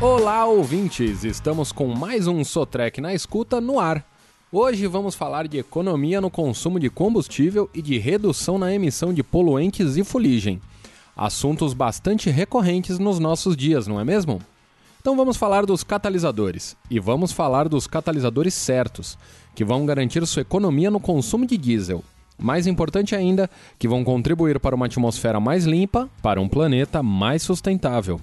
[0.00, 1.24] Olá, ouvintes!
[1.24, 4.06] Estamos com mais um Sotrec na escuta no ar.
[4.52, 9.24] Hoje vamos falar de economia no consumo de combustível e de redução na emissão de
[9.24, 10.60] poluentes e fuligem.
[11.16, 14.40] Assuntos bastante recorrentes nos nossos dias, não é mesmo?
[15.00, 16.76] Então vamos falar dos catalisadores.
[16.88, 19.18] E vamos falar dos catalisadores certos,
[19.52, 22.04] que vão garantir sua economia no consumo de diesel.
[22.38, 27.42] Mais importante ainda, que vão contribuir para uma atmosfera mais limpa, para um planeta mais
[27.42, 28.20] sustentável.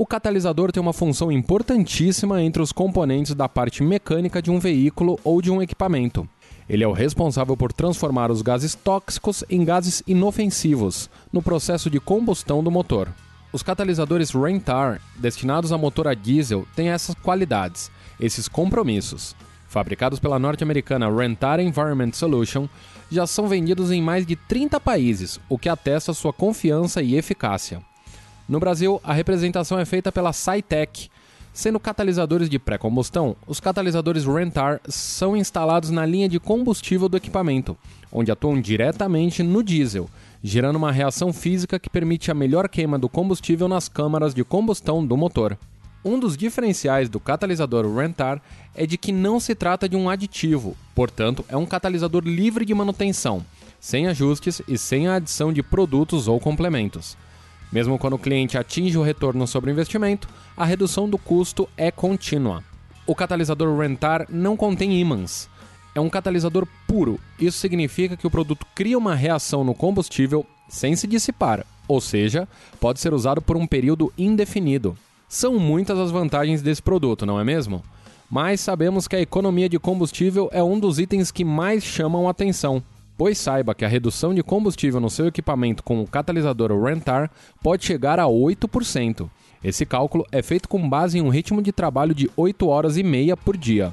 [0.00, 5.20] O catalisador tem uma função importantíssima entre os componentes da parte mecânica de um veículo
[5.22, 6.26] ou de um equipamento.
[6.66, 12.00] Ele é o responsável por transformar os gases tóxicos em gases inofensivos no processo de
[12.00, 13.08] combustão do motor.
[13.52, 19.36] Os catalisadores Rentar, destinados a motor a diesel, têm essas qualidades, esses compromissos.
[19.68, 22.70] Fabricados pela norte-americana Rentar Environment Solution,
[23.10, 27.89] já são vendidos em mais de 30 países, o que atesta sua confiança e eficácia.
[28.50, 31.08] No Brasil, a representação é feita pela Cytec.
[31.52, 37.78] Sendo catalisadores de pré-combustão, os catalisadores Rentar são instalados na linha de combustível do equipamento,
[38.10, 40.10] onde atuam diretamente no diesel,
[40.42, 45.06] gerando uma reação física que permite a melhor queima do combustível nas câmaras de combustão
[45.06, 45.56] do motor.
[46.04, 48.42] Um dos diferenciais do catalisador Rentar
[48.74, 52.74] é de que não se trata de um aditivo, portanto, é um catalisador livre de
[52.74, 53.46] manutenção,
[53.78, 57.16] sem ajustes e sem a adição de produtos ou complementos.
[57.72, 61.90] Mesmo quando o cliente atinge o retorno sobre o investimento, a redução do custo é
[61.90, 62.64] contínua.
[63.06, 65.48] O catalisador Rentar não contém ímãs.
[65.94, 67.18] É um catalisador puro.
[67.38, 72.46] Isso significa que o produto cria uma reação no combustível sem se dissipar, ou seja,
[72.78, 74.96] pode ser usado por um período indefinido.
[75.28, 77.82] São muitas as vantagens desse produto, não é mesmo?
[78.28, 82.82] Mas sabemos que a economia de combustível é um dos itens que mais chamam atenção
[83.20, 87.30] pois saiba que a redução de combustível no seu equipamento com o catalisador Rentar
[87.62, 89.28] pode chegar a 8%.
[89.62, 93.02] Esse cálculo é feito com base em um ritmo de trabalho de 8 horas e
[93.02, 93.92] meia por dia.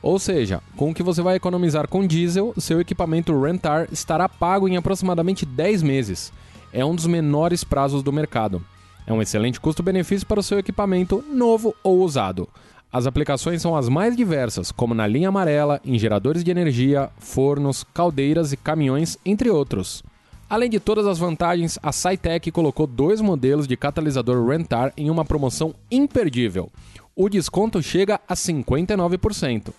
[0.00, 4.68] Ou seja, com o que você vai economizar com diesel, seu equipamento Rentar estará pago
[4.68, 6.32] em aproximadamente 10 meses.
[6.72, 8.64] É um dos menores prazos do mercado.
[9.08, 12.48] É um excelente custo-benefício para o seu equipamento novo ou usado.
[12.90, 17.84] As aplicações são as mais diversas, como na linha amarela, em geradores de energia, fornos,
[17.92, 20.02] caldeiras e caminhões, entre outros.
[20.48, 25.22] Além de todas as vantagens, a Cytec colocou dois modelos de catalisador Rentar em uma
[25.22, 26.72] promoção imperdível.
[27.14, 29.70] O desconto chega a 59%.